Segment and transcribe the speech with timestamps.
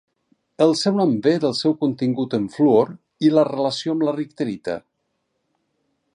[0.65, 2.91] El seu nom ve del seu contingut en fluor
[3.29, 4.81] i la relació amb la richterita.